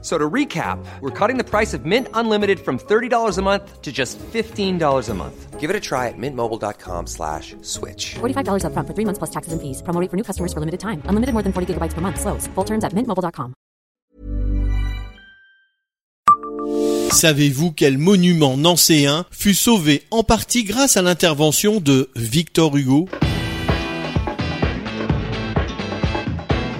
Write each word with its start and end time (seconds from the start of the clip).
So 0.00 0.16
to 0.16 0.30
recap, 0.30 0.78
we're 1.00 1.10
cutting 1.10 1.38
the 1.38 1.44
price 1.44 1.74
of 1.74 1.84
Mint 1.84 2.06
Unlimited 2.14 2.60
from 2.60 2.78
$30 2.78 3.36
a 3.36 3.42
month 3.42 3.82
to 3.82 3.90
just 3.90 4.16
$15 4.18 5.08
a 5.08 5.14
month. 5.14 5.58
Give 5.58 5.70
it 5.70 5.74
a 5.74 5.80
try 5.80 6.06
at 6.06 6.14
mintmobile.com 6.16 7.08
slash 7.08 7.56
switch. 7.62 8.14
$45 8.20 8.62
upfront 8.62 8.86
for 8.86 8.94
three 8.94 9.04
months 9.04 9.18
plus 9.18 9.30
taxes 9.30 9.52
and 9.52 9.60
fees. 9.60 9.82
Promo 9.82 10.00
rate 10.00 10.08
for 10.08 10.16
new 10.16 10.22
customers 10.22 10.52
for 10.52 10.60
limited 10.60 10.78
time. 10.78 11.02
Unlimited 11.06 11.32
more 11.32 11.42
than 11.42 11.52
40 11.52 11.74
gigabytes 11.74 11.94
per 11.94 12.00
month. 12.00 12.20
Slows. 12.20 12.46
Full 12.54 12.64
terms 12.64 12.84
at 12.84 12.92
mintmobile.com. 12.92 13.54
Savez-vous 17.10 17.72
quel 17.72 17.98
monument 17.98 18.56
nancéen 18.56 19.24
fut 19.30 19.54
sauvé 19.54 20.04
en 20.10 20.22
partie 20.22 20.62
grâce 20.62 20.96
à 20.96 21.02
l'intervention 21.02 21.80
de 21.80 22.10
Victor 22.14 22.76
Hugo? 22.76 23.08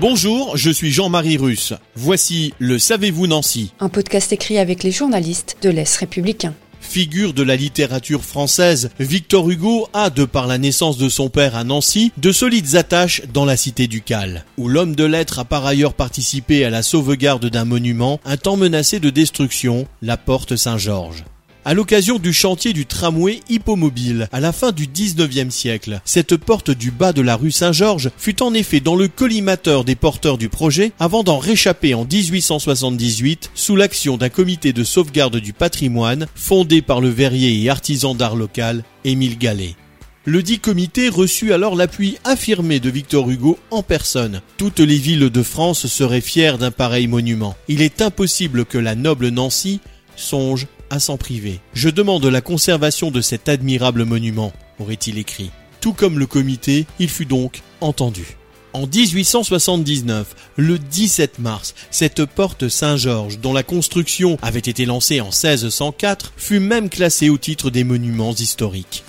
Bonjour, 0.00 0.56
je 0.56 0.70
suis 0.70 0.92
Jean-Marie 0.92 1.38
Russe. 1.38 1.74
Voici 1.96 2.54
le 2.60 2.78
Savez-vous 2.78 3.26
Nancy 3.26 3.72
Un 3.80 3.88
podcast 3.88 4.32
écrit 4.32 4.58
avec 4.58 4.84
les 4.84 4.92
journalistes 4.92 5.56
de 5.60 5.70
l'Est 5.70 5.96
républicain. 5.96 6.54
Figure 6.80 7.34
de 7.34 7.42
la 7.42 7.56
littérature 7.56 8.22
française, 8.22 8.90
Victor 9.00 9.50
Hugo 9.50 9.88
a, 9.92 10.10
de 10.10 10.24
par 10.24 10.46
la 10.46 10.56
naissance 10.56 10.98
de 10.98 11.08
son 11.08 11.30
père 11.30 11.56
à 11.56 11.64
Nancy, 11.64 12.12
de 12.16 12.30
solides 12.30 12.76
attaches 12.76 13.22
dans 13.34 13.44
la 13.44 13.56
cité 13.56 13.88
ducale, 13.88 14.44
où 14.56 14.68
l'homme 14.68 14.94
de 14.94 15.04
lettres 15.04 15.40
a 15.40 15.44
par 15.44 15.66
ailleurs 15.66 15.94
participé 15.94 16.64
à 16.64 16.70
la 16.70 16.84
sauvegarde 16.84 17.46
d'un 17.46 17.64
monument, 17.64 18.20
un 18.24 18.36
temps 18.36 18.56
menacé 18.56 19.00
de 19.00 19.10
destruction, 19.10 19.88
la 20.00 20.16
porte 20.16 20.54
Saint-Georges 20.54 21.24
à 21.68 21.74
l'occasion 21.74 22.18
du 22.18 22.32
chantier 22.32 22.72
du 22.72 22.86
tramway 22.86 23.42
hippomobile 23.50 24.30
à 24.32 24.40
la 24.40 24.52
fin 24.52 24.72
du 24.72 24.86
19e 24.86 25.50
siècle. 25.50 26.00
Cette 26.06 26.38
porte 26.38 26.70
du 26.70 26.90
bas 26.90 27.12
de 27.12 27.20
la 27.20 27.36
rue 27.36 27.50
Saint-Georges 27.50 28.08
fut 28.16 28.42
en 28.42 28.54
effet 28.54 28.80
dans 28.80 28.96
le 28.96 29.06
collimateur 29.06 29.84
des 29.84 29.94
porteurs 29.94 30.38
du 30.38 30.48
projet 30.48 30.92
avant 30.98 31.22
d'en 31.24 31.36
réchapper 31.36 31.92
en 31.92 32.06
1878 32.06 33.50
sous 33.54 33.76
l'action 33.76 34.16
d'un 34.16 34.30
comité 34.30 34.72
de 34.72 34.82
sauvegarde 34.82 35.36
du 35.36 35.52
patrimoine 35.52 36.26
fondé 36.34 36.80
par 36.80 37.02
le 37.02 37.10
verrier 37.10 37.62
et 37.62 37.68
artisan 37.68 38.14
d'art 38.14 38.34
local 38.34 38.82
Émile 39.04 39.36
Gallet. 39.36 39.76
Le 40.24 40.42
dit 40.42 40.60
comité 40.60 41.10
reçut 41.10 41.52
alors 41.52 41.76
l'appui 41.76 42.16
affirmé 42.24 42.80
de 42.80 42.88
Victor 42.88 43.28
Hugo 43.28 43.58
en 43.70 43.82
personne. 43.82 44.40
Toutes 44.56 44.80
les 44.80 44.96
villes 44.96 45.28
de 45.28 45.42
France 45.42 45.86
seraient 45.86 46.22
fières 46.22 46.56
d'un 46.56 46.70
pareil 46.70 47.08
monument. 47.08 47.56
Il 47.68 47.82
est 47.82 48.00
impossible 48.00 48.64
que 48.64 48.78
la 48.78 48.94
noble 48.94 49.28
Nancy 49.28 49.80
songe 50.16 50.66
à 50.90 51.00
s'en 51.00 51.16
priver. 51.16 51.60
Je 51.74 51.88
demande 51.88 52.24
la 52.24 52.40
conservation 52.40 53.10
de 53.10 53.20
cet 53.20 53.48
admirable 53.48 54.04
monument, 54.04 54.52
aurait-il 54.78 55.18
écrit. 55.18 55.50
Tout 55.80 55.92
comme 55.92 56.18
le 56.18 56.26
comité, 56.26 56.86
il 56.98 57.08
fut 57.08 57.26
donc 57.26 57.62
entendu. 57.80 58.36
En 58.74 58.86
1879, 58.86 60.34
le 60.56 60.78
17 60.78 61.38
mars, 61.38 61.74
cette 61.90 62.26
porte 62.26 62.68
Saint-Georges, 62.68 63.38
dont 63.38 63.52
la 63.52 63.62
construction 63.62 64.36
avait 64.42 64.58
été 64.58 64.84
lancée 64.84 65.20
en 65.20 65.26
1604, 65.26 66.32
fut 66.36 66.60
même 66.60 66.90
classée 66.90 67.30
au 67.30 67.38
titre 67.38 67.70
des 67.70 67.84
monuments 67.84 68.34
historiques. 68.34 69.04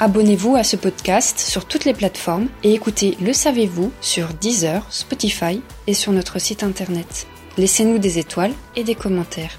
Abonnez-vous 0.00 0.56
à 0.56 0.64
ce 0.64 0.74
podcast 0.76 1.38
sur 1.38 1.66
toutes 1.66 1.84
les 1.84 1.94
plateformes 1.94 2.48
et 2.64 2.74
écoutez 2.74 3.16
Le 3.20 3.32
Savez-vous 3.32 3.92
sur 4.00 4.34
Deezer, 4.34 4.84
Spotify 4.90 5.60
et 5.86 5.94
sur 5.94 6.10
notre 6.10 6.40
site 6.40 6.64
internet. 6.64 7.28
Laissez-nous 7.56 7.98
des 7.98 8.18
étoiles 8.18 8.52
et 8.74 8.82
des 8.82 8.96
commentaires. 8.96 9.58